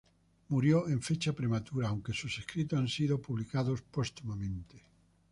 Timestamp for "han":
2.79-2.87